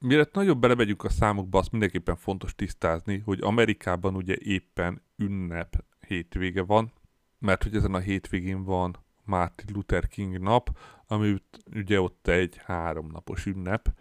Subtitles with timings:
[0.00, 6.62] Mielőtt nagyobb belemegyünk a számokba, azt mindenképpen fontos tisztázni, hogy Amerikában ugye éppen ünnep hétvége
[6.62, 6.92] van,
[7.38, 11.42] mert hogy ezen a hétvégén van Martin Luther King nap, ami
[11.74, 13.94] ugye ott egy háromnapos ünnep,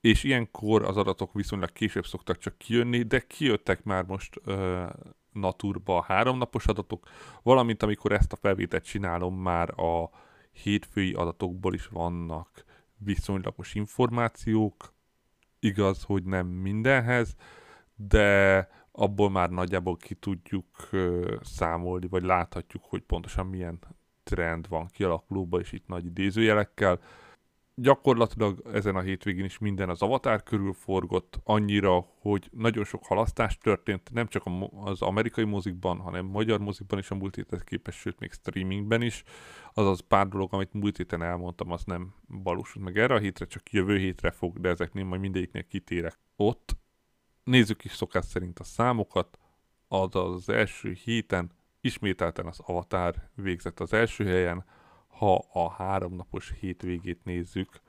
[0.00, 4.88] és ilyenkor az adatok viszonylag később szoktak csak kijönni, de kijöttek már most uh,
[5.32, 7.08] naturba a háromnapos adatok,
[7.42, 10.10] valamint amikor ezt a felvételt csinálom, már a
[10.50, 12.64] hétfői adatokból is vannak
[12.98, 14.94] viszonylagos információk,
[15.66, 17.34] igaz, hogy nem mindenhez,
[17.94, 20.66] de abból már nagyjából ki tudjuk
[21.42, 23.78] számolni, vagy láthatjuk, hogy pontosan milyen
[24.22, 27.00] trend van kialakulóban, és itt nagy idézőjelekkel.
[27.78, 33.58] Gyakorlatilag ezen a hétvégén is minden az Avatar körül forgott, annyira, hogy nagyon sok halasztás
[33.58, 34.42] történt, nem csak
[34.84, 39.22] az amerikai mozikban, hanem magyar mozikban is a múlt héthez képest, sőt még streamingben is.
[39.74, 43.70] Azaz pár dolog, amit múlt héten elmondtam, az nem valósult meg erre a hétre, csak
[43.72, 46.76] jövő hétre fog, de ezeknél majd mindegyiknél kitérek ott.
[47.44, 49.38] Nézzük is szokás szerint a számokat,
[49.88, 54.64] azaz az első héten ismételten az Avatar végzett az első helyen,
[55.18, 57.80] ha a háromnapos hétvégét nézzük,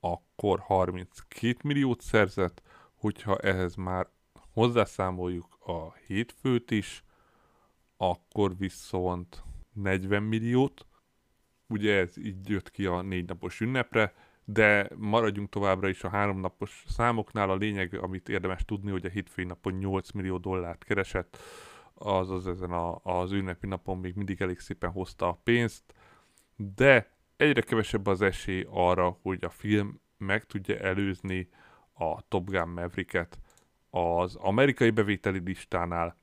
[0.00, 2.62] akkor 32 milliót szerzett,
[2.94, 4.08] hogyha ehhez már
[4.52, 7.04] hozzászámoljuk a hétfőt is,
[7.96, 9.42] akkor viszont
[9.72, 10.86] 40 milliót,
[11.68, 14.14] ugye ez így jött ki a négy napos ünnepre,
[14.44, 17.50] de maradjunk továbbra is a háromnapos számoknál.
[17.50, 21.38] A lényeg, amit érdemes tudni, hogy a hétfői napon 8 millió dollárt keresett,
[21.94, 25.94] azaz ezen a, az ünnepi napon még mindig elég szépen hozta a pénzt,
[26.60, 31.48] de egyre kevesebb az esély arra, hogy a film meg tudja előzni
[31.92, 33.38] a Top Gun Maverick-et
[33.90, 36.16] az amerikai bevételi listánál,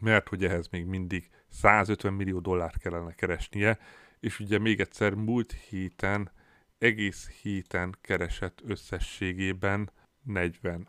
[0.00, 3.78] mert hogy ehhez még mindig 150 millió dollárt kellene keresnie,
[4.20, 6.30] és ugye még egyszer múlt héten
[6.78, 9.90] egész héten keresett összességében
[10.22, 10.88] 46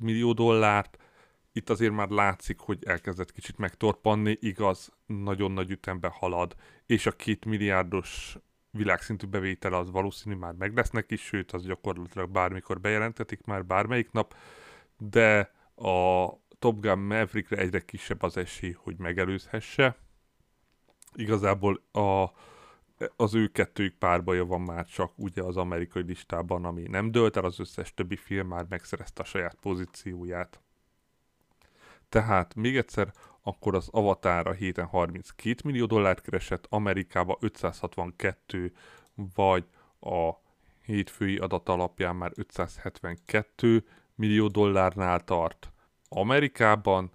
[0.00, 0.98] millió dollárt.
[1.52, 6.54] Itt azért már látszik, hogy elkezdett kicsit megtorpanni, igaz, nagyon nagy ütembe halad,
[6.86, 8.36] és a két milliárdos
[8.70, 14.10] világszintű bevétel az valószínű már meg lesz neki, sőt, az gyakorlatilag bármikor bejelentetik már bármelyik
[14.10, 14.34] nap,
[14.98, 19.96] de a Top Gun Maverickre egyre kisebb az esély, hogy megelőzhesse.
[21.14, 22.30] Igazából a
[23.16, 27.44] az ő kettőjük párbaja van már csak ugye az amerikai listában, ami nem dölt el,
[27.44, 30.60] az összes többi film már megszerezte a saját pozícióját.
[32.08, 33.12] Tehát még egyszer,
[33.48, 38.72] akkor az Avatar a héten 32 millió dollárt keresett, Amerikába 562,
[39.34, 39.64] vagy
[40.00, 40.30] a
[40.82, 45.72] hétfői adat alapján már 572 millió dollárnál tart.
[46.08, 47.10] Amerikában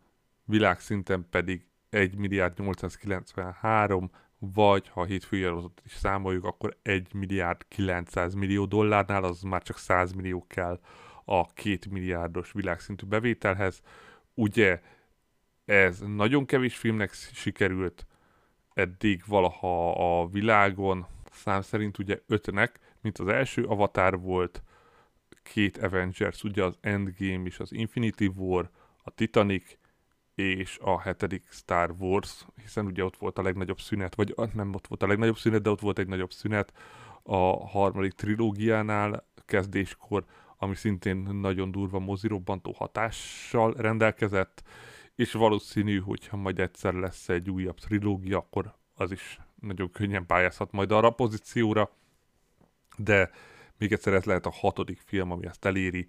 [0.46, 8.34] világszinten pedig 1 milliárd 893, vagy ha hétfői adatot is számoljuk, akkor 1 milliárd 900
[8.34, 10.80] millió dollárnál, az már csak 100 millió kell
[11.26, 13.82] a 2 milliárdos világszintű bevételhez.
[14.34, 14.82] Ugye
[15.66, 18.08] ez nagyon kevés filmnek sikerült
[18.74, 19.92] eddig valaha
[20.22, 24.64] a világon, szám szerint ugye ötnek, mint az első Avatar volt,
[25.44, 28.70] két Avengers, ugye az Endgame és az Infinity War,
[29.04, 29.78] a Titanic,
[30.36, 34.88] és a hetedik Star Wars, hiszen ugye ott volt a legnagyobb szünet, vagy nem ott
[34.88, 36.74] volt a legnagyobb szünet, de ott volt egy nagyobb szünet
[37.24, 40.26] a harmadik trilógiánál kezdéskor,
[40.58, 44.64] ami szintén nagyon durva mozirobbantó hatással rendelkezett,
[45.16, 50.72] és valószínű, hogyha majd egyszer lesz egy újabb trilógia, akkor az is nagyon könnyen pályázhat
[50.72, 51.92] majd arra a pozícióra,
[52.98, 53.32] de
[53.78, 56.08] még egyszer ez lehet a hatodik film, ami ezt eléri,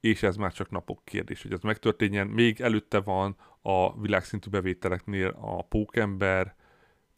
[0.00, 2.26] és ez már csak napok kérdés, hogy ez megtörténjen.
[2.26, 6.54] Még előtte van a világszintű bevételeknél a Pókember,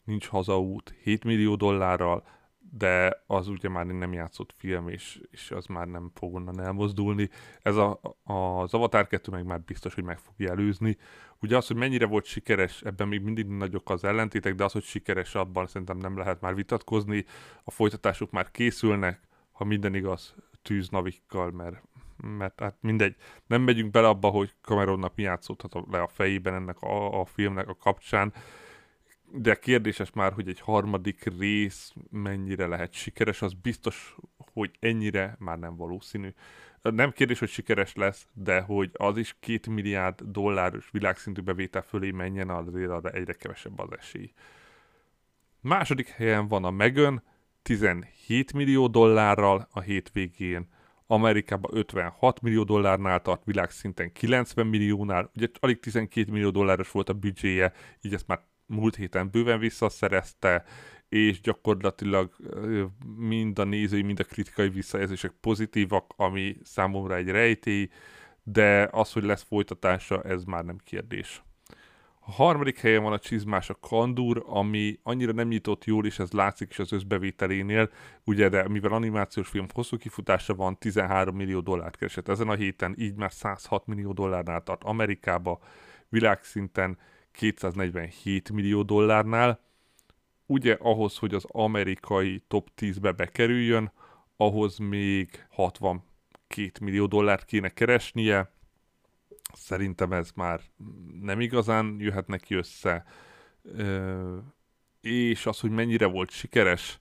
[0.03, 2.27] nincs hazaút 7 millió dollárral,
[2.71, 7.29] de az ugye már nem játszott film, és, és az már nem fog onnan elmozdulni.
[7.61, 10.97] Ez a, a, az Avatar 2 meg már biztos, hogy meg fogja előzni.
[11.41, 14.83] Ugye az, hogy mennyire volt sikeres, ebben még mindig nagyok az ellentétek, de az, hogy
[14.83, 17.25] sikeres abban szerintem nem lehet már vitatkozni.
[17.63, 21.81] A folytatások már készülnek, ha minden igaz, tűznavikkal, mert,
[22.37, 23.15] mert hát mindegy,
[23.47, 27.67] nem megyünk bele abba, hogy Cameronnak mi játszódhat le a fejében ennek a, a filmnek
[27.67, 28.33] a kapcsán,
[29.31, 34.15] de kérdéses már, hogy egy harmadik rész mennyire lehet sikeres, az biztos,
[34.53, 36.33] hogy ennyire már nem valószínű.
[36.81, 42.11] Nem kérdés, hogy sikeres lesz, de hogy az is két milliárd dolláros világszintű bevétel fölé
[42.11, 44.31] menjen, azért arra egyre kevesebb az esély.
[45.61, 47.23] Második helyen van a Megan,
[47.61, 50.67] 17 millió dollárral a hétvégén,
[51.07, 57.13] Amerikában 56 millió dollárnál tart, világszinten 90 milliónál, ugye alig 12 millió dolláros volt a
[57.13, 60.63] büdzséje, így ezt már múlt héten bőven visszaszerezte,
[61.09, 62.35] és gyakorlatilag
[63.17, 67.89] mind a nézői, mind a kritikai visszajelzések pozitívak, ami számomra egy rejtély,
[68.43, 71.41] de az, hogy lesz folytatása, ez már nem kérdés.
[72.19, 76.31] A harmadik helyen van a csizmás a Kandur, ami annyira nem nyitott jól, és ez
[76.31, 77.89] látszik is az összbevételénél,
[78.23, 82.95] ugye, de mivel animációs film hosszú kifutása van, 13 millió dollárt keresett ezen a héten,
[82.97, 85.59] így már 106 millió dollárnál tart Amerikába,
[86.09, 86.97] világszinten
[87.37, 89.59] 247 millió dollárnál.
[90.45, 93.91] Ugye ahhoz, hogy az amerikai top 10-be bekerüljön,
[94.37, 96.03] ahhoz még 62
[96.81, 98.51] millió dollárt kéne keresnie.
[99.53, 100.61] Szerintem ez már
[101.21, 103.05] nem igazán jöhet neki össze.
[105.01, 106.99] És az, hogy mennyire volt sikeres,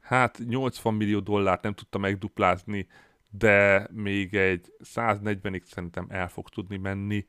[0.00, 2.86] hát 80 millió dollárt nem tudta megduplázni,
[3.30, 7.26] de még egy 140-ig szerintem el fog tudni menni,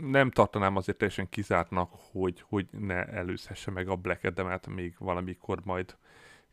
[0.00, 5.60] nem tartanám azért teljesen kizártnak, hogy, hogy ne előzhesse meg a Black Adam-et még valamikor
[5.64, 5.96] majd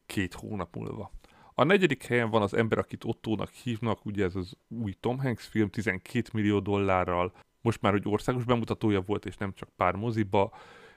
[0.05, 1.11] két hónap múlva.
[1.53, 5.47] A negyedik helyen van az ember, akit Ottónak hívnak, ugye ez az új Tom Hanks
[5.47, 10.53] film, 12 millió dollárral, most már, hogy országos bemutatója volt, és nem csak pár moziba,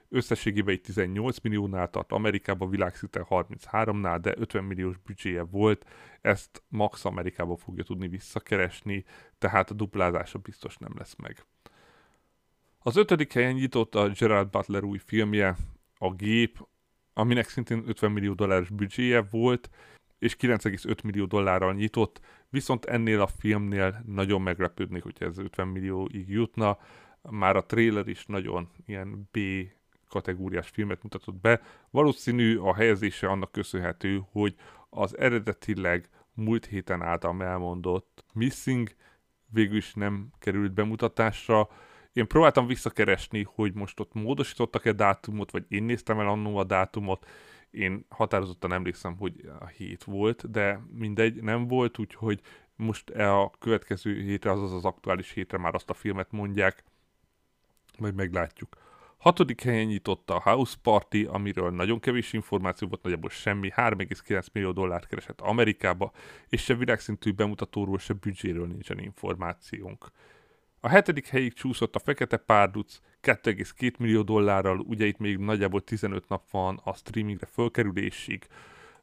[0.08, 5.86] összességében egy 18 milliónál tart, Amerikában világszinten 33-nál, de 50 milliós büdzséje volt,
[6.20, 9.04] ezt max Amerikában fogja tudni visszakeresni,
[9.38, 11.44] tehát a duplázása biztos nem lesz meg.
[12.86, 15.56] Az ötödik helyen nyitott a Gerald Butler új filmje,
[15.98, 16.68] a Gép,
[17.12, 19.70] aminek szintén 50 millió dolláros büdzséje volt,
[20.18, 22.20] és 9,5 millió dollárral nyitott,
[22.50, 26.78] viszont ennél a filmnél nagyon meglepődnék, hogy ez 50 millióig jutna.
[27.22, 29.38] Már a trailer is nagyon ilyen B
[30.08, 31.60] kategóriás filmet mutatott be.
[31.90, 34.54] Valószínű a helyezése annak köszönhető, hogy
[34.90, 38.94] az eredetileg múlt héten által elmondott Missing
[39.46, 41.68] végül is nem került bemutatásra,
[42.14, 47.28] én próbáltam visszakeresni, hogy most ott módosítottak-e dátumot, vagy én néztem el annó a dátumot.
[47.70, 52.40] Én határozottan emlékszem, hogy a hét volt, de mindegy, nem volt, úgyhogy
[52.76, 56.84] most e a következő hétre, azaz az aktuális hétre már azt a filmet mondják,
[57.98, 58.76] majd meglátjuk.
[59.16, 64.72] Hatodik helyen nyitotta a House Party, amiről nagyon kevés információ volt, nagyjából semmi, 3,9 millió
[64.72, 66.12] dollárt keresett Amerikába,
[66.48, 70.10] és se világszintű bemutatóról, se büdzséről nincsen információnk.
[70.84, 76.28] A hetedik helyig csúszott a Fekete Párduc 2,2 millió dollárral, ugye itt még nagyjából 15
[76.28, 78.46] nap van a streamingre fölkerülésig,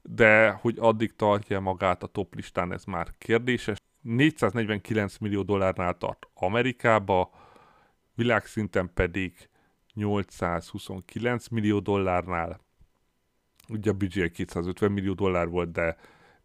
[0.01, 3.77] de hogy addig tartja magát a top listán, ez már kérdéses.
[4.01, 7.31] 449 millió dollárnál tart Amerikába,
[8.15, 9.49] világszinten pedig
[9.93, 12.59] 829 millió dollárnál.
[13.69, 15.97] Ugye a büdzsé 250 millió dollár volt, de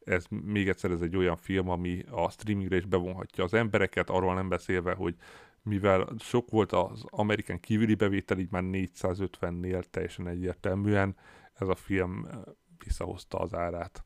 [0.07, 4.35] ez még egyszer ez egy olyan film, ami a streamingre is bevonhatja az embereket, arról
[4.35, 5.15] nem beszélve, hogy
[5.63, 11.17] mivel sok volt az Amerikán kívüli bevétel, így már 450-nél teljesen egyértelműen
[11.53, 12.39] ez a film eh,
[12.85, 14.05] visszahozta az árát.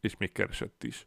[0.00, 1.06] És még keresett is.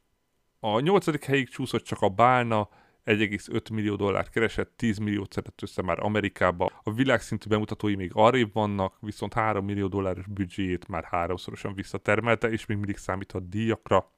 [0.60, 2.70] A nyolcadik helyig csúszott csak a Bálna,
[3.08, 6.72] 1,5 millió dollárt keresett, 10 milliót szedett össze már Amerikába.
[6.84, 12.66] A világszintű bemutatói még arrébb vannak, viszont 3 millió dolláros büdzséjét már háromszorosan visszatermelte, és
[12.66, 14.12] még mindig számíthat díjakra,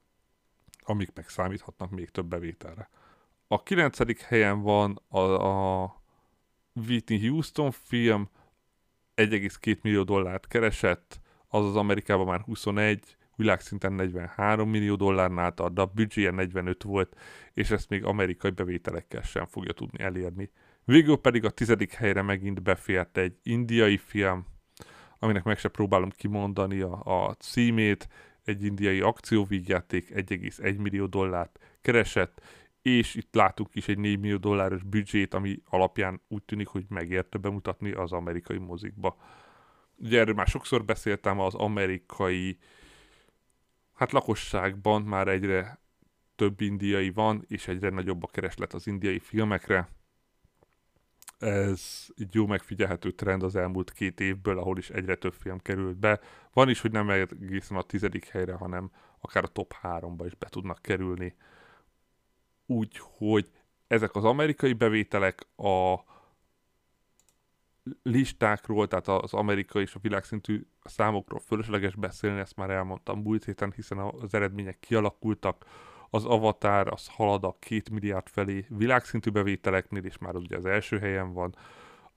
[0.80, 2.90] amik meg számíthatnak még több bevételre.
[3.48, 4.22] A 9.
[4.22, 5.96] helyen van a, a
[6.74, 8.30] Whitney Houston film,
[9.16, 16.32] 1,2 millió dollárt keresett, azaz Amerikában már 21, világszinten 43 millió dollárnál tart, a büdzséje
[16.32, 17.16] 45 volt,
[17.54, 20.50] és ezt még amerikai bevételekkel sem fogja tudni elérni.
[20.86, 24.46] Végül pedig a tizedik helyre megint befért egy indiai film,
[25.20, 28.08] aminek meg se próbálom kimondani a, a címét,
[28.44, 32.42] egy indiai akcióvígjáték 1,1 millió dollárt keresett,
[32.82, 37.38] és itt látunk is egy 4 millió dolláros büdzsét, ami alapján úgy tűnik, hogy megérte
[37.38, 39.18] bemutatni az amerikai mozikba.
[39.96, 42.58] Ugye erről már sokszor beszéltem, az amerikai
[44.00, 45.80] hát lakosságban már egyre
[46.36, 49.90] több indiai van, és egyre nagyobb a kereslet az indiai filmekre.
[51.40, 55.98] Ez egy jó megfigyelhető trend az elmúlt két évből, ahol is egyre több film került
[55.98, 56.20] be.
[56.54, 60.48] Van is, hogy nem egészen a tizedik helyre, hanem akár a top háromba is be
[60.50, 61.36] tudnak kerülni.
[62.66, 63.52] Úgyhogy
[63.88, 65.96] ezek az amerikai bevételek a
[68.04, 73.72] listákról, tehát az amerikai és a világszintű számokról fölösleges beszélni, ezt már elmondtam múlt héten,
[73.76, 75.66] hiszen az eredmények kialakultak,
[76.10, 81.00] az Avatar az halad a két milliárd felé világszintű bevételeknél, és már ugye az első
[81.00, 81.56] helyen van.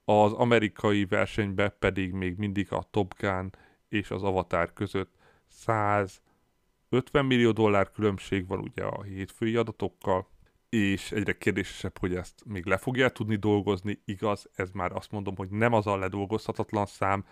[0.05, 3.49] Az amerikai versenyben pedig még mindig a Top Gun
[3.89, 5.13] és az Avatar között
[5.47, 10.27] 150 millió dollár különbség van ugye a hétfői adatokkal,
[10.73, 14.01] és egyre kérdésesebb, hogy ezt még le fogja tudni dolgozni.
[14.05, 17.25] Igaz, ez már azt mondom, hogy nem az a ledolgozhatatlan szám,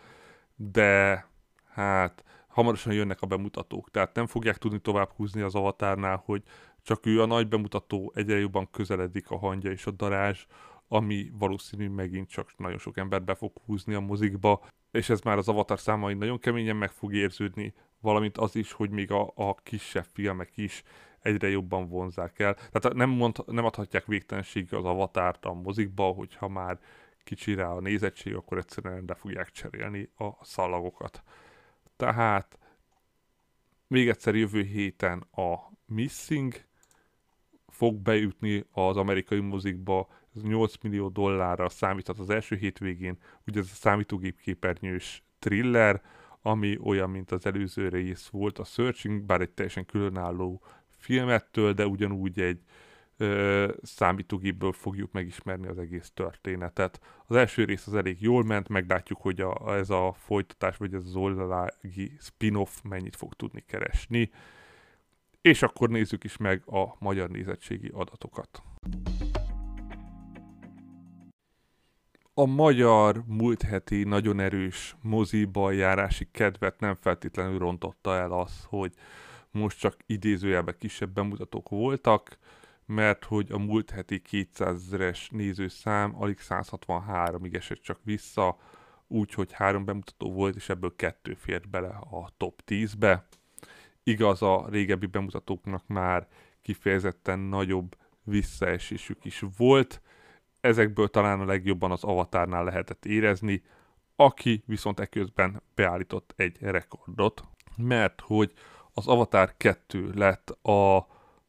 [0.55, 1.25] de
[1.73, 6.43] hát hamarosan jönnek a bemutatók, tehát nem fogják tudni tovább húzni az avatárnál, hogy
[6.81, 10.45] csak ő a nagy bemutató, egyre jobban közeledik a hangja és a darázs,
[10.87, 15.37] ami valószínű megint csak nagyon sok embert be fog húzni a mozikba, és ez már
[15.37, 19.55] az avatar számai nagyon keményen meg fog érződni, valamint az is, hogy még a, a
[19.55, 20.83] kisebb filmek is
[21.21, 22.53] egyre jobban vonzák el.
[22.53, 26.79] Tehát nem, mond, nem adhatják végtelenségig az avatárt a mozikba, hogyha már
[27.23, 31.23] kicsi rá a nézettség, akkor egyszerűen le fogják cserélni a szalagokat.
[31.95, 32.57] Tehát
[33.87, 36.53] még egyszer jövő héten a Missing
[37.67, 43.69] fog beütni az amerikai mozikba, ez 8 millió dollárra számíthat az első hétvégén, ugye ez
[43.71, 46.01] a számítógép képernyős thriller,
[46.41, 50.61] ami olyan, mint az előző rész volt a Searching, bár egy teljesen különálló
[51.01, 52.59] filmettől, de ugyanúgy egy
[53.17, 57.01] ö, számítógépből fogjuk megismerni az egész történetet.
[57.25, 61.05] Az első rész az elég jól ment, meglátjuk, hogy a, ez a folytatás, vagy ez
[61.05, 64.31] az oldalági spin-off mennyit fog tudni keresni.
[65.41, 68.61] És akkor nézzük is meg a magyar nézettségi adatokat.
[72.33, 78.93] A magyar múlt heti nagyon erős moziba járási kedvet nem feltétlenül rontotta el az, hogy
[79.51, 82.37] most csak idézőjelben kisebb bemutatók voltak,
[82.85, 88.57] mert hogy a múlt heti 200 ezeres nézőszám alig 163-ig esett csak vissza,
[89.07, 93.27] úgyhogy három bemutató volt, és ebből kettő fért bele a top 10-be.
[94.03, 96.27] Igaz, a régebbi bemutatóknak már
[96.61, 100.01] kifejezetten nagyobb visszaesésük is volt,
[100.59, 103.63] ezekből talán a legjobban az Avatárnál lehetett érezni,
[104.15, 107.43] aki viszont eközben beállított egy rekordot,
[107.77, 108.53] mert hogy
[108.93, 111.07] az Avatar 2 lett a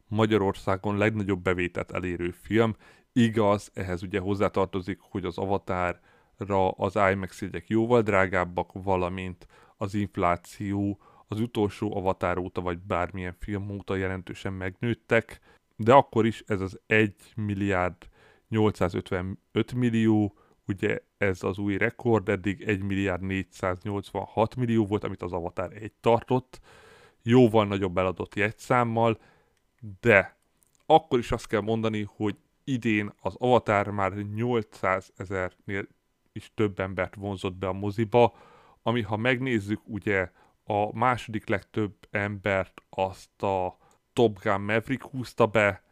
[0.08, 2.76] Magyarországon legnagyobb bevételt elérő film.
[3.12, 9.46] Igaz, ehhez ugye hozzátartozik, hogy az Avatarra az IMAX jegyek jóval drágábbak, valamint
[9.76, 15.40] az infláció az utolsó Avatar óta, vagy bármilyen film óta jelentősen megnőttek,
[15.76, 17.96] de akkor is ez az 1 milliárd
[18.48, 25.32] 855 millió, ugye ez az új rekord, eddig 1 milliárd 486 millió volt, amit az
[25.32, 26.60] Avatar 1 tartott,
[27.22, 29.18] jóval nagyobb eladott jegyszámmal,
[30.00, 30.36] de
[30.86, 35.86] akkor is azt kell mondani, hogy idén az Avatar már 800 ezernél
[36.32, 38.34] is több embert vonzott be a moziba,
[38.82, 40.30] ami ha megnézzük, ugye
[40.64, 43.76] a második legtöbb embert azt a
[44.12, 45.82] Top Gun Maverick húzta be,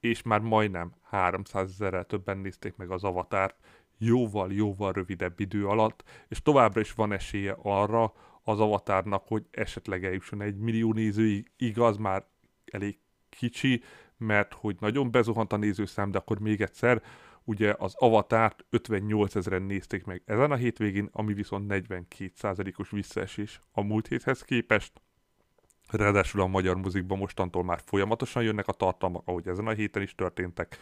[0.00, 3.56] és már majdnem 300 ezerrel többen nézték meg az Avatárt,
[3.98, 8.12] jóval-jóval rövidebb idő alatt, és továbbra is van esélye arra,
[8.48, 12.26] az avatárnak, hogy esetleg eljusson egy millió nézőig, igaz, már
[12.64, 13.82] elég kicsi,
[14.16, 17.02] mert hogy nagyon bezuhant a nézőszám, de akkor még egyszer,
[17.44, 23.82] ugye az avatárt 58 ezeren nézték meg ezen a hétvégén, ami viszont 42%-os visszaesés a
[23.82, 24.92] múlt héthez képest.
[25.90, 30.14] Ráadásul a magyar muzikban mostantól már folyamatosan jönnek a tartalmak, ahogy ezen a héten is
[30.14, 30.78] történtek,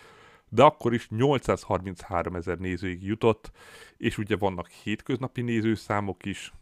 [0.49, 3.51] de akkor is 833 ezer nézőig jutott,
[3.97, 6.53] és ugye vannak hétköznapi nézőszámok is,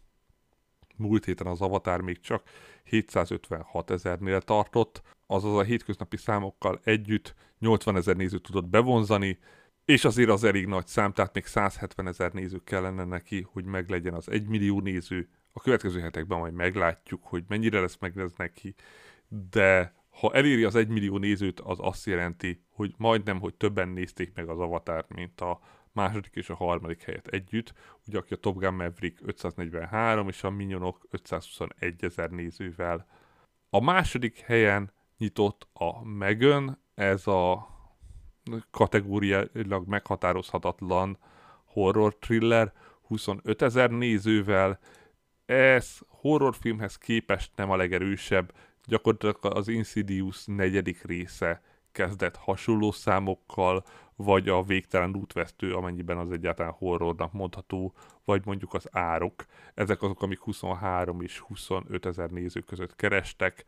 [0.96, 2.42] múlt héten az Avatar még csak
[2.84, 9.38] 756 ezernél tartott, azaz a hétköznapi számokkal együtt 80 ezer nézőt tudott bevonzani,
[9.84, 14.14] és azért az elég nagy szám, tehát még 170 ezer néző kellene neki, hogy meglegyen
[14.14, 15.28] az 1 millió néző.
[15.52, 18.74] A következő hetekben majd meglátjuk, hogy mennyire lesz meg ez neki,
[19.50, 24.34] de ha eléri az 1 millió nézőt, az azt jelenti, hogy majdnem, hogy többen nézték
[24.34, 25.60] meg az avatárt, mint a
[25.94, 27.74] második és a harmadik helyet együtt,
[28.06, 33.06] ugye aki a Top Gun Maverick 543 és a Minionok 521 ezer nézővel.
[33.70, 37.68] A második helyen nyitott a Megan, ez a
[38.70, 41.18] kategóriailag meghatározhatatlan
[41.64, 42.72] horror thriller
[43.02, 44.78] 25 ezer nézővel,
[45.46, 48.52] Ez horrorfilmhez képest nem a legerősebb,
[48.84, 53.84] gyakorlatilag az Insidious negyedik része kezdett hasonló számokkal,
[54.16, 57.94] vagy a végtelen útvesztő, amennyiben az egyáltalán horrornak mondható,
[58.24, 59.44] vagy mondjuk az árok.
[59.74, 63.64] Ezek azok, amik 23 és 25 ezer néző között kerestek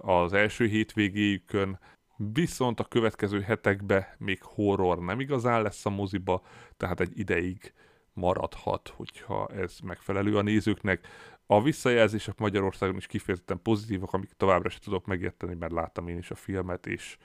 [0.00, 1.78] az első hétvégéjükön,
[2.16, 6.42] viszont a következő hetekben még horror nem igazán lesz a moziba,
[6.76, 7.72] tehát egy ideig
[8.12, 11.06] maradhat, hogyha ez megfelelő a nézőknek.
[11.46, 16.30] A visszajelzések Magyarországon is kifejezetten pozitívak, amik továbbra sem tudok megérteni, mert láttam én is
[16.30, 17.16] a filmet, és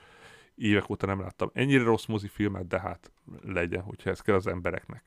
[0.55, 5.03] évek óta nem láttam ennyire rossz mozifilmet, de hát legyen, hogyha ez kell az embereknek.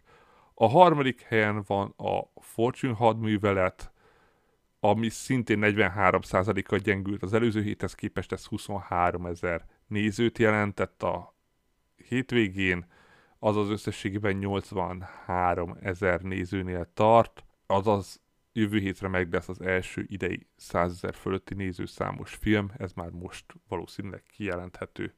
[0.54, 3.92] A harmadik helyen van a Fortune hadművelet,
[4.80, 11.34] ami szintén 43%-kal gyengült az előző héthez képest, ez 23 ezer nézőt jelentett a
[12.08, 12.86] hétvégén,
[13.38, 18.20] azaz összességében 83 ezer nézőnél tart, azaz
[18.52, 23.44] jövő hétre meg lesz az első idei 100 ezer fölötti nézőszámos film, ez már most
[23.68, 25.14] valószínűleg kijelenthető.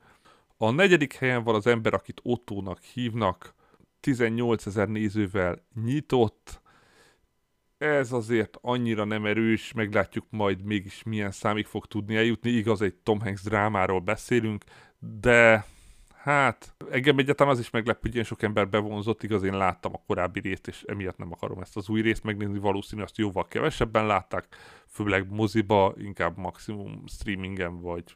[0.61, 3.55] A negyedik helyen van az ember, akit Ottónak hívnak,
[4.01, 6.61] 18 ezer nézővel nyitott,
[7.79, 12.51] ez azért annyira nem erős, meglátjuk majd mégis milyen számig fog tudni eljutni.
[12.51, 14.65] Igaz, egy Tom Hanks drámáról beszélünk,
[14.99, 15.65] de
[16.29, 20.03] hát engem egyáltalán az is meglep, hogy ilyen sok ember bevonzott, igaz, én láttam a
[20.07, 24.07] korábbi részt, és emiatt nem akarom ezt az új részt megnézni, valószínű azt jóval kevesebben
[24.07, 24.47] látták,
[24.87, 28.15] főleg moziba, inkább maximum streamingen, vagy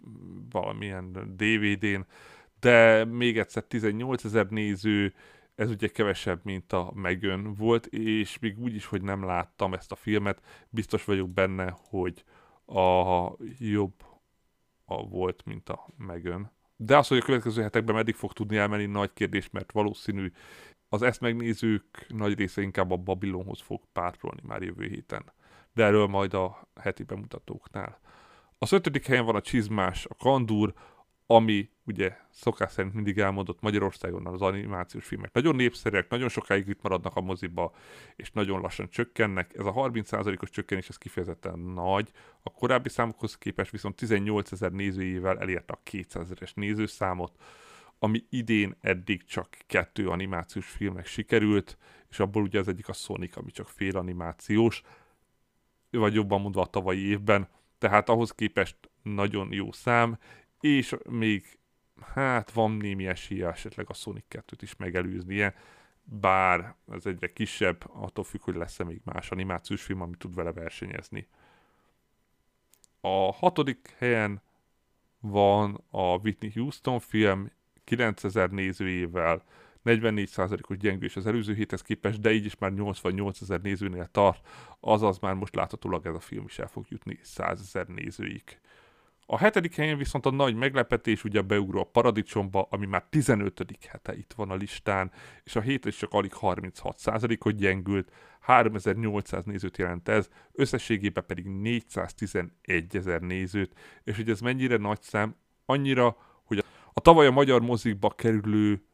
[0.51, 2.01] valamilyen DVD-n,
[2.61, 5.15] de még egyszer 18 ezer néző,
[5.55, 9.93] ez ugye kevesebb, mint a Megön volt, és még úgy is, hogy nem láttam ezt
[9.93, 12.25] a filmet, biztos vagyok benne, hogy
[12.67, 13.27] a
[13.59, 13.95] jobb
[14.85, 16.51] a volt, mint a Megön.
[16.85, 20.33] De az, hogy a következő hetekben meddig fog tudni elmenni, nagy kérdés, mert valószínű
[20.89, 25.33] az ezt megnézők nagy része inkább a Babilonhoz fog pártolni már jövő héten.
[25.75, 28.01] De erről majd a heti bemutatóknál.
[28.59, 30.73] Az ötödik helyen van a Csizmás, a Kandúr,
[31.27, 36.83] ami ugye szokás szerint mindig elmondott Magyarországon az animációs filmek nagyon népszerűek, nagyon sokáig itt
[36.83, 37.75] maradnak a moziba,
[38.17, 39.55] és nagyon lassan csökkennek.
[39.59, 42.11] Ez a 30%-os csökkenés ez kifejezetten nagy.
[42.43, 47.37] A korábbi számokhoz képest viszont 18 ezer nézőjével elérte a 200 ezeres nézőszámot,
[47.99, 51.79] ami idén eddig csak kettő animációs filmnek sikerült,
[52.11, 54.83] és abból ugye az egyik a Sonic, ami csak fél animációs,
[55.91, 60.19] vagy jobban mondva a tavalyi évben, tehát ahhoz képest nagyon jó szám,
[60.61, 61.59] és még
[62.15, 65.55] hát van némi esélye esetleg a Sonic 2-t is megelőznie,
[66.05, 70.53] bár ez egyre kisebb, attól függ, hogy lesz-e még más animációs film, ami tud vele
[70.53, 71.29] versenyezni.
[73.01, 74.43] A hatodik helyen
[75.21, 77.51] van a Whitney Houston film,
[77.85, 79.45] 9000 nézőjével,
[79.85, 84.49] 44%-os gyengülés az előző héthez képest, de így is már 88 ezer nézőnél tart,
[84.81, 88.61] azaz már most láthatólag ez a film is el fog jutni 100 ezer nézőig.
[89.27, 93.79] A hetedik helyen viszont a nagy meglepetés, ugye beugró a paradicsomba, ami már 15.
[93.89, 95.13] hete itt van a listán,
[95.45, 102.97] és a hét is csak alig 36%-ot gyengült, 3800 nézőt jelent ez, összességében pedig 411
[102.97, 108.11] ezer nézőt, és hogy ez mennyire nagy szám, annyira, hogy a tavaly a magyar mozikba
[108.11, 108.85] kerülő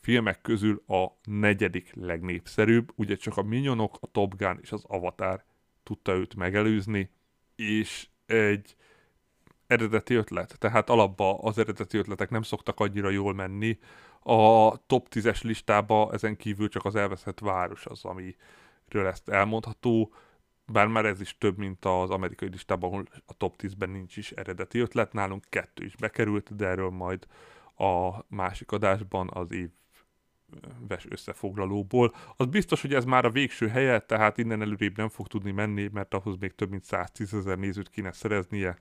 [0.00, 5.44] filmek közül a negyedik legnépszerűbb, ugye csak a Minyonok, a Top Gun és az Avatar
[5.82, 7.10] tudta őt megelőzni,
[7.56, 8.76] és egy
[9.68, 13.78] eredeti ötlet, tehát alapba az eredeti ötletek nem szoktak annyira jól menni.
[14.22, 20.12] A top 10-es listába ezen kívül csak az elveszett város az, amiről ezt elmondható,
[20.66, 24.32] bár már ez is több, mint az amerikai listában, ahol a top 10-ben nincs is
[24.32, 27.26] eredeti ötlet, nálunk kettő is bekerült, de erről majd
[27.76, 29.68] a másik adásban az év
[30.88, 32.14] ves összefoglalóból.
[32.36, 35.88] Az biztos, hogy ez már a végső helye, tehát innen előrébb nem fog tudni menni,
[35.92, 38.78] mert ahhoz még több mint 110 ezer nézőt kéne szereznie,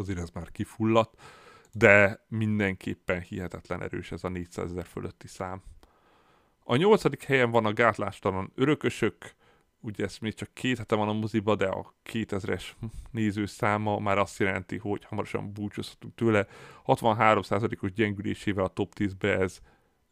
[0.00, 1.20] azért ez már kifulladt,
[1.72, 5.62] de mindenképpen hihetetlen erős ez a 400 ezer fölötti szám.
[6.64, 9.34] A nyolcadik helyen van a gátlástalan örökösök,
[9.80, 12.64] ugye ez még csak két hete van a moziba, de a 2000-es
[13.10, 16.46] nézőszáma már azt jelenti, hogy hamarosan búcsúzhatunk tőle.
[16.86, 19.60] 63%-os gyengülésével a top 10-be ez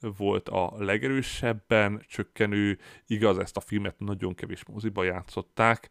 [0.00, 5.90] volt a legerősebben csökkenő, igaz, ezt a filmet nagyon kevés moziba játszották,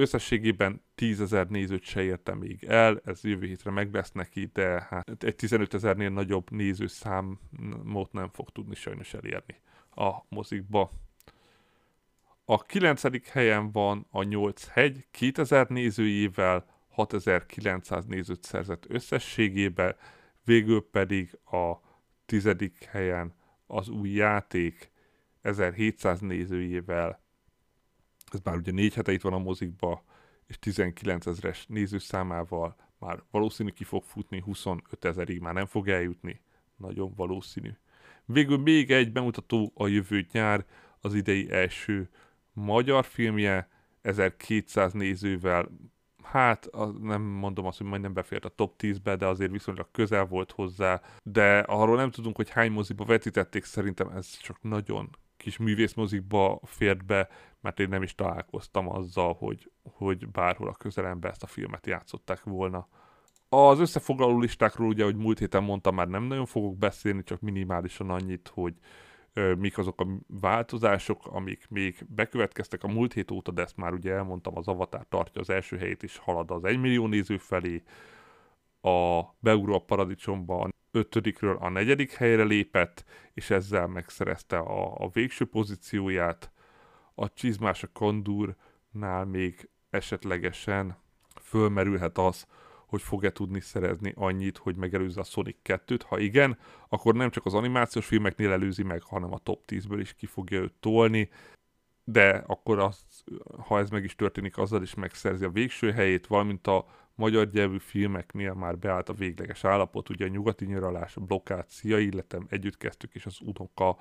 [0.00, 4.86] Összességében 10 ezer nézőt se érte még el, ez jövő hétre meg lesz neki, de
[4.88, 9.54] hát egy 15 ezernél nagyobb nézőszámot nem fog tudni sajnos elérni
[9.94, 10.92] a mozikba.
[12.44, 13.28] A 9.
[13.30, 19.96] helyen van a 8 hegy, 2000 nézőjével, 6900 nézőt szerzett összességében,
[20.44, 21.72] végül pedig a
[22.26, 22.48] 10.
[22.88, 23.34] helyen
[23.66, 24.90] az új játék
[25.42, 27.22] 1700 nézőjével
[28.34, 30.04] ez már ugye négy hete itt van a mozikba,
[30.46, 36.40] és 19 ezeres nézőszámával már valószínű ki fog futni, 25 ezerig már nem fog eljutni.
[36.76, 37.70] Nagyon valószínű.
[38.24, 40.64] Végül még egy bemutató a jövő nyár,
[41.00, 42.08] az idei első
[42.52, 43.68] magyar filmje,
[44.02, 45.68] 1200 nézővel,
[46.22, 46.68] hát
[47.00, 51.00] nem mondom azt, hogy majdnem befért a top 10-be, de azért viszonylag közel volt hozzá,
[51.22, 57.04] de arról nem tudunk, hogy hány moziba vetítették, szerintem ez csak nagyon kis művészmozikba fért
[57.04, 57.28] be,
[57.60, 62.44] mert én nem is találkoztam azzal, hogy, hogy bárhol a közelembe ezt a filmet játszották
[62.44, 62.88] volna.
[63.48, 68.10] Az összefoglaló listákról ugye, hogy múlt héten mondtam, már nem nagyon fogok beszélni, csak minimálisan
[68.10, 68.74] annyit, hogy
[69.32, 73.92] ö, mik azok a változások, amik még bekövetkeztek a múlt hét óta, de ezt már
[73.92, 77.82] ugye elmondtam, az Avatar tartja az első helyét is, halad az 1 millió néző felé,
[78.80, 85.08] a Beugró a paradicsomba a ötödikről a negyedik helyre lépett, és ezzel megszerezte a, a
[85.08, 86.50] végső pozícióját.
[87.20, 90.96] A csizmás a kondúrnál még esetlegesen
[91.42, 92.46] fölmerülhet az,
[92.86, 96.00] hogy fog-e tudni szerezni annyit, hogy megelőzze a Sonic 2-t.
[96.06, 100.14] Ha igen, akkor nem csak az animációs filmeknél előzi meg, hanem a top 10-ből is
[100.14, 101.28] ki fogja őt tolni,
[102.04, 103.04] de akkor az,
[103.58, 107.78] ha ez meg is történik, azzal is megszerzi a végső helyét, valamint a magyar nyelvű
[107.78, 112.76] filmeknél már beállt a végleges állapot, ugye a nyugati nyaralás, a blokkád, Szia Illetem, Együtt
[112.76, 113.98] kezdtük, és az unoka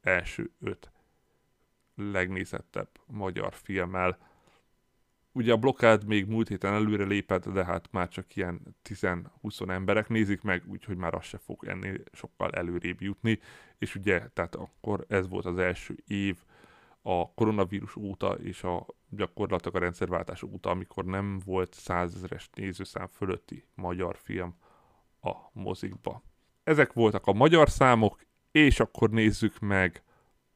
[0.00, 0.90] első öt
[1.98, 4.18] legnézettebb magyar filmmel.
[5.32, 10.08] Ugye a blokkád még múlt héten előre lépett, de hát már csak ilyen 10-20 emberek
[10.08, 13.38] nézik meg, úgyhogy már az se fog ennél sokkal előrébb jutni.
[13.78, 16.36] És ugye, tehát akkor ez volt az első év
[17.02, 23.64] a koronavírus óta és a gyakorlatilag a rendszerváltás óta, amikor nem volt százezeres nézőszám fölötti
[23.74, 24.56] magyar film
[25.20, 26.22] a mozikba.
[26.64, 30.02] Ezek voltak a magyar számok, és akkor nézzük meg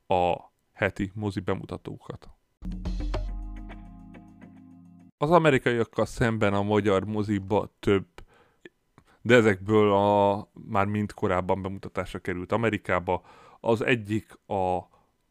[0.07, 2.29] a heti mozi bemutatókat.
[5.19, 8.07] Az amerikaiakkal szemben a magyar moziba több,
[9.23, 13.23] de ezekből a már mind korábban bemutatásra került Amerikába.
[13.61, 14.79] Az egyik a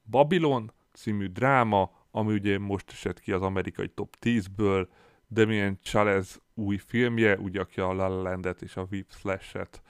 [0.10, 4.88] Babylon című dráma, ami ugye most esett ki az amerikai top 10-ből,
[5.30, 9.82] Damien Chales új filmje, ugye aki a La La Landet és a Whip Slash-et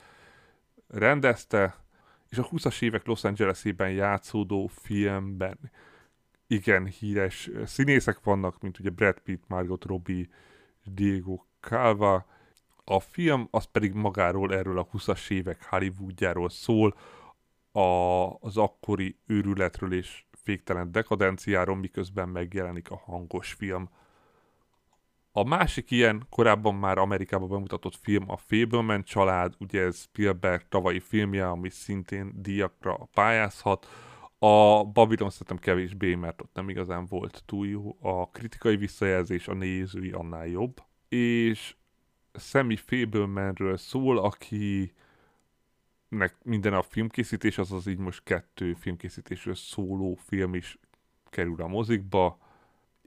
[0.88, 1.81] rendezte,
[2.32, 5.58] és a 20-as évek Los Angelesében játszódó filmben
[6.46, 10.28] igen híres színészek vannak, mint ugye Brad Pitt, Margot Robbie,
[10.84, 12.26] Diego Calva.
[12.84, 16.96] A film az pedig magáról, erről a 20-as évek Hollywoodjáról szól,
[17.72, 17.80] a,
[18.40, 23.88] az akkori őrületről és féktelen dekadenciáról, miközben megjelenik a hangos film.
[25.34, 31.00] A másik ilyen, korábban már Amerikában bemutatott film a Fableman család, ugye ez Spielberg tavalyi
[31.00, 33.86] filmje, ami szintén díjakra pályázhat.
[34.38, 37.96] A Babylon szerintem kevésbé, mert ott nem igazán volt túl jó.
[38.00, 40.82] A kritikai visszajelzés, a nézői annál jobb.
[41.08, 41.76] És
[42.34, 44.92] Sammy Fablemanről szól, aki
[46.08, 50.78] nek minden a filmkészítés, azaz így most kettő filmkészítésről szóló film is
[51.30, 52.38] kerül a mozikba,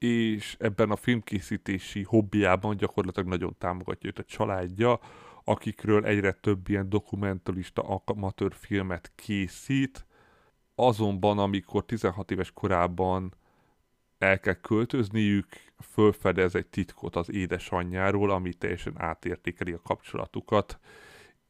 [0.05, 4.99] és ebben a filmkészítési hobbiában gyakorlatilag nagyon támogatja őt a családja,
[5.43, 10.05] akikről egyre több ilyen dokumentalista amatőr filmet készít,
[10.75, 13.33] azonban amikor 16 éves korában
[14.17, 15.47] el kell költözniük,
[15.91, 20.79] fölfedez egy titkot az édesanyjáról, ami teljesen átértékeli a kapcsolatukat,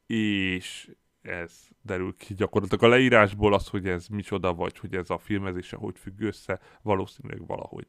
[0.06, 0.90] és
[1.22, 5.76] ez derül ki gyakorlatilag a leírásból az, hogy ez micsoda, vagy hogy ez a filmezése
[5.76, 7.86] hogy függ össze, valószínűleg valahogy.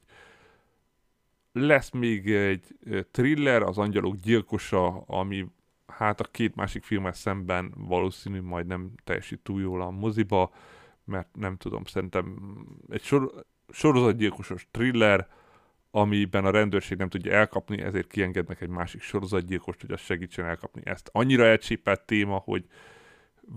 [1.59, 2.77] Lesz még egy
[3.11, 5.45] thriller, az Angyalok gyilkosa, ami
[5.87, 10.51] hát a két másik filmmel szemben valószínű majd nem teljesít túl jól a moziba,
[11.03, 12.55] mert nem tudom, szerintem
[12.89, 13.31] egy sor,
[13.69, 15.27] sorozatgyilkosos thriller,
[15.91, 20.81] amiben a rendőrség nem tudja elkapni, ezért kiengednek egy másik sorozatgyilkost, hogy az segítsen elkapni
[20.83, 21.09] ezt.
[21.11, 22.65] Annyira elcsépelt téma, hogy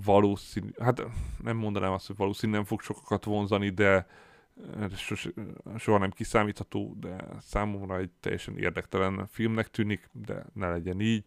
[0.04, 1.02] valószínű, hát
[1.42, 4.06] nem mondanám azt, hogy valószínű nem fog sokakat vonzani, de
[4.94, 5.28] sos,
[5.78, 11.26] soha nem kiszámítható, de számomra egy teljesen érdektelen filmnek tűnik, de ne legyen így.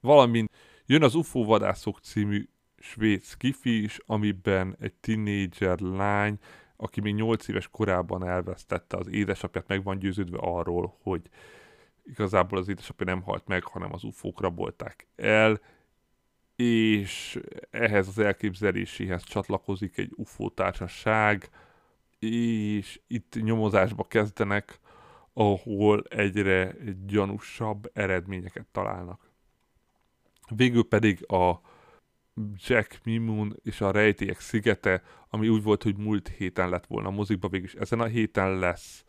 [0.00, 0.50] Valamint
[0.86, 6.38] jön az UFO vadászok című svéd skifi is, amiben egy tinédzser lány,
[6.76, 11.22] aki még 8 éves korában elvesztette az édesapját, meg van győződve arról, hogy
[12.04, 15.60] igazából az édesapja nem halt meg, hanem az ufók rabolták el,
[16.56, 21.48] és ehhez az elképzeléséhez csatlakozik egy UFO társaság,
[22.32, 24.78] és itt nyomozásba kezdenek,
[25.32, 29.32] ahol egyre gyanúsabb eredményeket találnak.
[30.48, 31.60] Végül pedig a
[32.54, 37.12] Jack Mimoon és a Rejtélyek szigete, ami úgy volt, hogy múlt héten lett volna a
[37.12, 39.03] mozikba, végül ezen a héten lesz.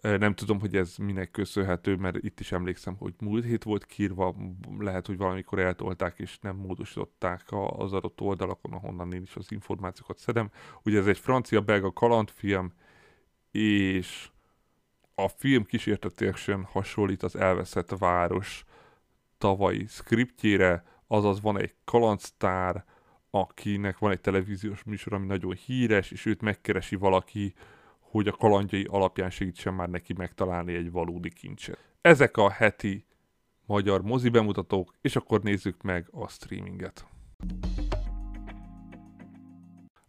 [0.00, 4.34] Nem tudom, hogy ez minek köszönhető, mert itt is emlékszem, hogy múlt hét volt kírva,
[4.78, 7.44] lehet, hogy valamikor eltolták és nem módosították
[7.76, 10.50] az adott oldalakon, ahonnan én is az információkat szedem.
[10.82, 12.72] Ugye ez egy francia-belga kalandfilm,
[13.50, 14.30] és
[15.14, 18.64] a film kísértetésen hasonlít az elveszett város
[19.38, 22.84] tavalyi skriptjére, azaz van egy kalandsztár,
[23.30, 27.54] akinek van egy televíziós műsor, ami nagyon híres, és őt megkeresi valaki,
[28.10, 31.78] hogy a kalandjai alapján segítsen már neki megtalálni egy valódi kincset.
[32.00, 33.06] Ezek a heti
[33.66, 37.06] magyar mozi bemutatók, és akkor nézzük meg a streaminget.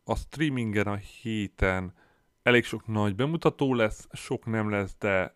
[0.03, 1.93] A streamingen a héten
[2.43, 5.35] elég sok nagy bemutató lesz, sok nem lesz, de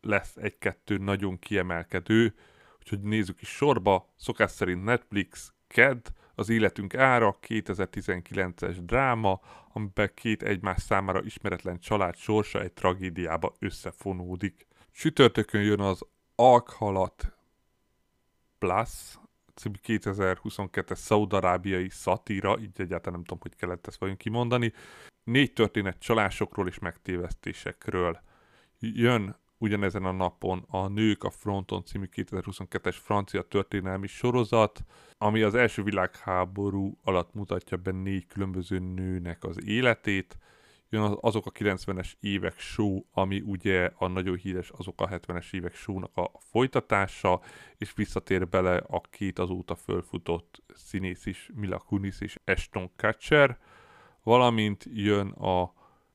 [0.00, 2.34] lesz egy-kettő nagyon kiemelkedő,
[2.78, 4.12] úgyhogy nézzük is sorba.
[4.16, 6.06] Szokás szerint Netflix, KED,
[6.38, 9.40] az életünk ára 2019-es dráma,
[9.72, 14.66] amiben két egymás számára ismeretlen család sorsa egy tragédiába összefonódik.
[14.90, 17.36] Sütörtökön jön az Alkhalat
[18.58, 19.18] Plus,
[19.54, 24.72] című 2022-es szaudarábiai szatíra, így egyáltalán nem tudom, hogy kellett ezt vajon kimondani.
[25.24, 28.20] Négy történet csalásokról és megtévesztésekről.
[28.78, 34.84] Jön ugyanezen a napon a Nők a Fronton című 2022-es francia történelmi sorozat,
[35.18, 40.38] ami az első világháború alatt mutatja be négy különböző nőnek az életét.
[40.90, 45.54] Jön az, azok a 90-es évek show, ami ugye a nagyon híres azok a 70-es
[45.54, 47.40] évek show-nak a folytatása,
[47.76, 53.58] és visszatér bele a két azóta fölfutott színész is, Mila Kunis és Ashton Kutcher,
[54.22, 55.72] valamint jön a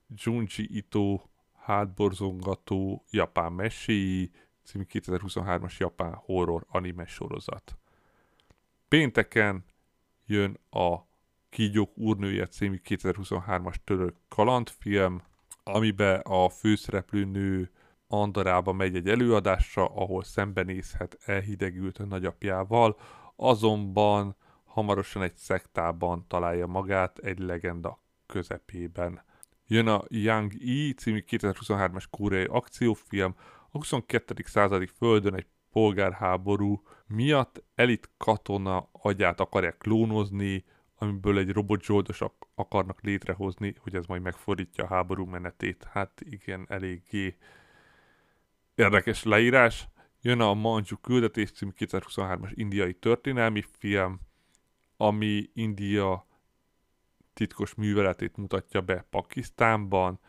[0.07, 1.21] Junji Ito
[1.63, 4.31] hátborzongató japán meséi
[4.63, 7.77] című 2023-as japán horror anime sorozat.
[8.87, 9.65] Pénteken
[10.25, 10.97] jön a
[11.49, 15.21] Kígyók úrnője című 2023-as török kalandfilm,
[15.63, 17.71] amiben a főszereplő nő
[18.07, 22.97] Andarába megy egy előadásra, ahol szembenézhet elhidegült nagyapjával,
[23.35, 29.23] azonban hamarosan egy szektában találja magát egy legenda közepében.
[29.67, 33.35] Jön a Young E című 2023-as koreai akciófilm,
[33.71, 34.43] a 22.
[34.45, 43.73] századi földön egy polgárháború miatt elit katona agyát akarják klónozni, amiből egy robotzsoldosak akarnak létrehozni,
[43.79, 45.87] hogy ez majd megfordítja a háború menetét.
[45.91, 47.37] Hát igen, eléggé
[48.75, 49.87] érdekes leírás.
[50.21, 54.19] Jön a Manju küldetés című 2023-as indiai történelmi film,
[54.97, 56.25] ami India
[57.33, 60.19] titkos műveletét mutatja be Pakisztánban,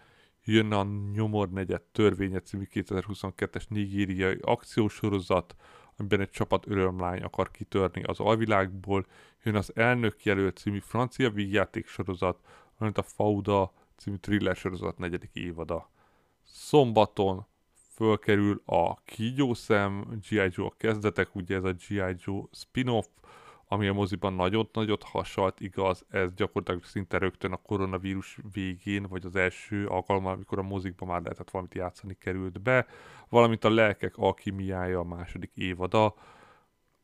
[0.45, 5.55] jön a Nyomor negyed törvénye című 2022-es nigériai akciósorozat,
[5.97, 9.07] amiben egy csapat örömlány akar kitörni az alvilágból,
[9.43, 12.39] jön az Elnök jelölt című francia vígjáték sorozat,
[12.73, 15.91] valamint a Fauda című thriller sorozat negyedik évada.
[16.43, 17.47] Szombaton
[17.95, 20.49] fölkerül a Kígyószem, G.I.
[20.51, 22.15] Joe a kezdetek, ugye ez a G.I.
[22.25, 23.07] Joe spin-off,
[23.75, 29.37] ami a moziban nagyot-nagyot hasalt, igaz, ez gyakorlatilag szinte rögtön a koronavírus végén, vagy az
[29.37, 32.87] első alkalommal, amikor a mozikban már lehetett valamit játszani került be,
[33.29, 36.15] valamint a Lelkek alkimiája a második évada,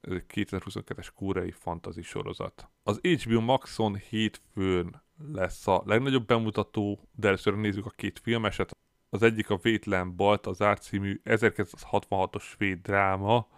[0.00, 2.68] ez egy 2022-es kórei fantasy sorozat.
[2.82, 5.02] Az HBO Maxon hétfőn
[5.32, 8.76] lesz a legnagyobb bemutató, de először nézzük a két filmeset.
[9.08, 13.48] Az egyik a Vétlen Baltazár című 1966-os svéd dráma,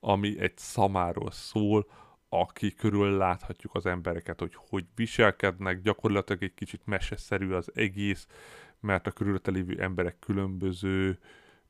[0.00, 1.86] ami egy szamáról szól,
[2.34, 8.26] aki körül láthatjuk az embereket, hogy hogy viselkednek, gyakorlatilag egy kicsit meseszerű az egész,
[8.80, 11.18] mert a körülötte lévő emberek különböző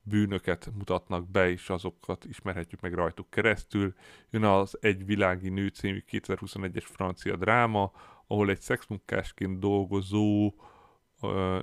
[0.01, 3.93] bűnöket mutatnak be, és azokat ismerhetjük meg rajtuk keresztül.
[4.29, 7.91] Jön az Egy világi nő című 2021-es francia dráma,
[8.27, 10.53] ahol egy szexmunkásként dolgozó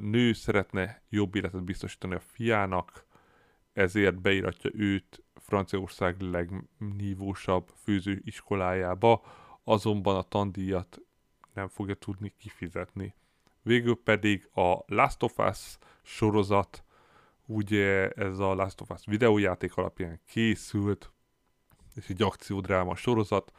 [0.01, 3.07] nő szeretne jobb életet biztosítani a fiának,
[3.73, 9.23] ezért beiratja őt Franciaország legnívósabb főzőiskolájába,
[9.65, 11.01] azonban a tandíjat
[11.55, 13.15] nem fogja tudni kifizetni.
[13.63, 16.85] Végül pedig a Last of Us sorozat,
[17.47, 21.13] ugye ez a Last of Us videójáték alapján készült,
[21.95, 23.53] és egy akciódráma sorozat,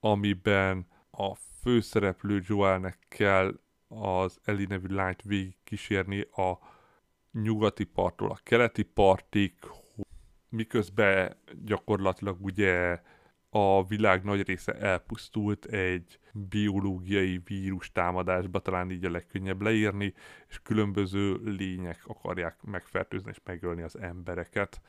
[0.00, 6.58] amiben a főszereplő Joelnek kell az Ellie nevű lányt végig a
[7.32, 9.54] nyugati parttól a keleti partig,
[10.56, 13.00] miközben gyakorlatilag ugye
[13.50, 20.14] a világ nagy része elpusztult egy biológiai vírus támadásba, talán így a legkönnyebb leírni,
[20.48, 24.80] és különböző lények akarják megfertőzni és megölni az embereket.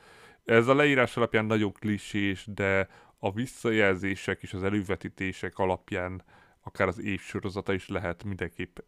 [0.44, 6.22] Ez a leírás alapján nagyon klisés, de a visszajelzések és az elővetítések alapján
[6.60, 8.78] akár az évsorozata is lehet mindenképp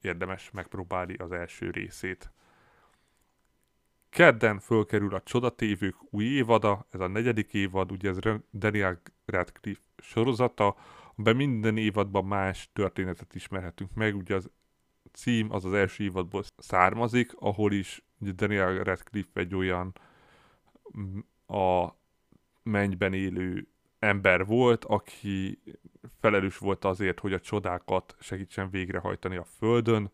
[0.00, 2.32] érdemes megpróbálni az első részét.
[4.12, 8.18] Kedden fölkerül a Csodatévők új évada, ez a negyedik évad, ugye ez
[8.52, 10.76] Daniel Radcliffe sorozata,
[11.14, 14.50] amiben minden évadban más történetet ismerhetünk meg, ugye az
[15.12, 19.92] cím az az első évadból származik, ahol is ugye Daniel Radcliffe egy olyan
[20.98, 21.18] mm,
[21.56, 21.96] a
[22.62, 23.66] mennyben élő
[23.98, 25.62] ember volt, aki
[26.20, 30.10] felelős volt azért, hogy a csodákat segítsen végrehajtani a Földön.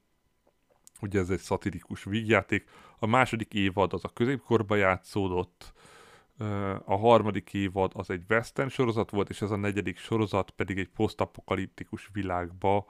[1.00, 2.68] Ugye ez egy szatirikus vígjáték.
[2.98, 5.72] A második évad az a középkorba játszódott,
[6.84, 10.88] a harmadik évad az egy western sorozat volt, és ez a negyedik sorozat pedig egy
[10.88, 12.86] posztapokaliptikus világba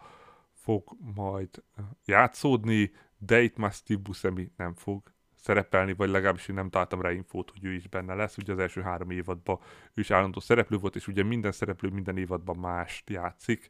[0.53, 1.63] fog majd
[2.05, 7.11] játszódni, de itt már Steve Buscemi nem fog szerepelni, vagy legalábbis én nem találtam rá
[7.11, 8.37] infót, hogy ő is benne lesz.
[8.37, 9.59] Ugye az első három évadban
[9.95, 13.69] ő is állandó szereplő volt, és ugye minden szereplő minden évadban mást játszik.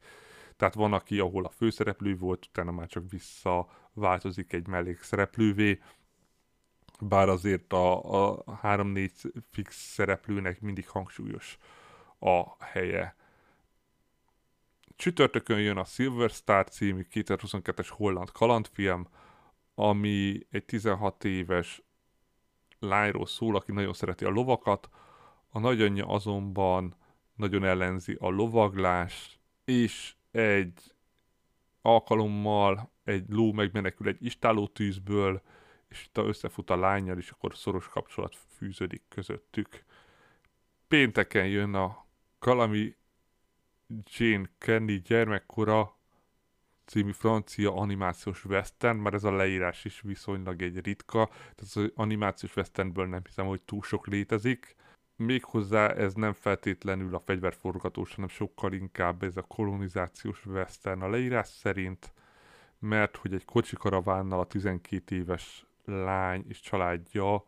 [0.57, 3.05] Tehát van, aki, ahol a főszereplő volt, utána már csak
[3.99, 5.81] visszaváltozik egy mellékszereplővé,
[7.01, 9.13] bár azért a, a három-négy
[9.51, 11.59] fix szereplőnek mindig hangsúlyos
[12.19, 13.17] a helye.
[14.97, 19.09] Csütörtökön jön a Silver Star című 2022-es holland kalandfilm,
[19.75, 21.83] ami egy 16 éves
[22.79, 24.89] lányról szól, aki nagyon szereti a lovakat,
[25.49, 26.95] a nagyanyja azonban
[27.35, 30.93] nagyon ellenzi a lovaglás, és egy
[31.83, 35.43] alkalommal egy ló megmenekül egy istáló tűzből,
[35.89, 39.85] és itt összefut a lányjal, és akkor szoros kapcsolat fűződik közöttük.
[40.89, 42.07] Pénteken jön a
[42.39, 42.97] Kalami
[44.05, 45.97] Jane Kenny gyermekkora
[46.85, 52.57] című francia animációs western, mert ez a leírás is viszonylag egy ritka, tehát az animációs
[52.57, 54.77] westernből nem hiszem, hogy túl sok létezik.
[55.21, 61.03] Méghozzá ez nem feltétlenül a fegyverforgatós, hanem sokkal inkább ez a kolonizációs western.
[61.03, 62.13] A leírás szerint,
[62.79, 67.45] mert hogy egy kocsi karavánnal a 12 éves lány és családja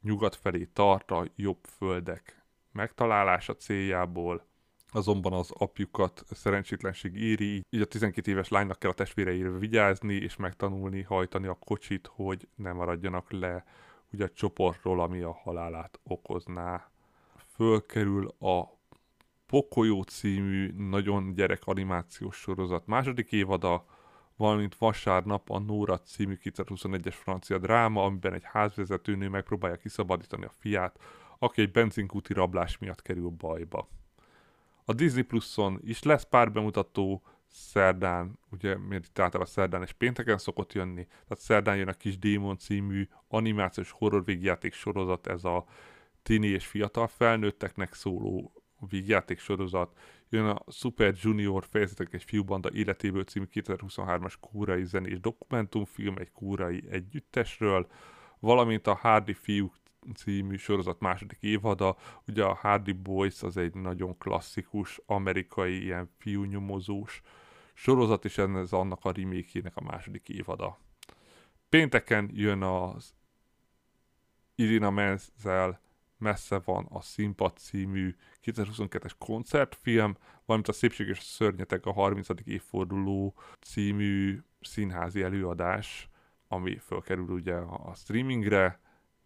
[0.00, 4.46] nyugat felé tart a jobb földek megtalálása céljából,
[4.90, 10.36] azonban az apjukat szerencsétlenség éri, így a 12 éves lánynak kell a testvéreire vigyázni, és
[10.36, 13.64] megtanulni hajtani a kocsit, hogy ne maradjanak le
[14.12, 16.90] ugye a csoportról, ami a halálát okozná.
[17.54, 18.76] Fölkerül a
[19.46, 23.84] Pokolyó című nagyon gyerek animációs sorozat második évada,
[24.36, 30.98] valamint vasárnap a Nóra című 2021-es francia dráma, amiben egy házvezetőnő megpróbálja kiszabadítani a fiát,
[31.38, 33.88] aki egy benzinkúti rablás miatt kerül bajba.
[34.84, 40.38] A Disney Plus-on is lesz pár bemutató, szerdán, ugye miért itt általában szerdán és pénteken
[40.38, 45.64] szokott jönni, tehát szerdán jön a Kis Démon című animációs horror végjáték sorozat, ez a
[46.22, 48.52] tini és fiatal felnőtteknek szóló
[48.88, 56.16] végjáték sorozat, jön a Super Junior fejezetek egy fiúbanda életéből című 2023-as kúrai zenés dokumentumfilm
[56.16, 57.86] egy kúrai együttesről,
[58.40, 59.74] valamint a Hardy fiúk
[60.14, 61.96] című sorozat második évada.
[62.26, 67.22] Ugye a Hardy Boys az egy nagyon klasszikus amerikai ilyen fiúnyomozós
[67.74, 70.78] sorozat, és ez annak a remake a második évada.
[71.68, 73.14] Pénteken jön az
[74.54, 75.80] Irina Menzel
[76.18, 82.28] messze van a Színpad című 2022-es koncertfilm, valamint a Szépség és a Szörnyetek a 30.
[82.44, 86.08] évforduló című színházi előadás,
[86.48, 88.80] ami fölkerül ugye a streamingre,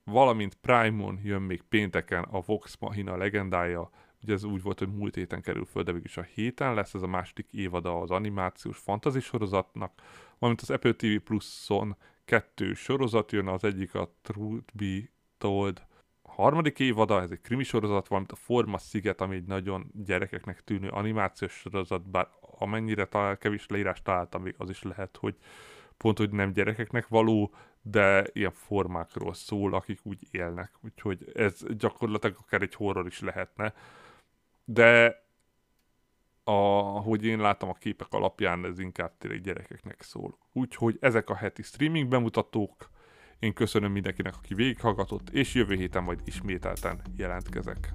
[0.05, 3.91] valamint Prime-on jön még pénteken a Vox Machina legendája,
[4.23, 7.03] ugye ez úgy volt, hogy múlt héten kerül föl, de is a héten lesz ez
[7.03, 9.93] a második évada az animációs fantasy sorozatnak,
[10.39, 15.87] valamint az Apple TV Plus-on kettő sorozat jön, az egyik a Truth Be Told
[16.23, 20.89] harmadik évada, ez egy krimi sorozat, valamint a Forma Sziget, ami egy nagyon gyerekeknek tűnő
[20.89, 25.37] animációs sorozat, bár amennyire talál, kevés leírás találtam, még az is lehet, hogy
[25.97, 32.37] pont, hogy nem gyerekeknek való, de ilyen formákról szól, akik úgy élnek, úgyhogy ez gyakorlatilag
[32.41, 33.75] akár egy horror is lehetne.
[34.65, 35.23] De
[36.45, 40.39] ahogy én látom a képek alapján, ez inkább tényleg gyerekeknek szól.
[40.53, 42.91] Úgyhogy ezek a heti streaming bemutatók,
[43.39, 47.93] én köszönöm mindenkinek, aki végighallgatott, és jövő héten majd ismételten jelentkezek.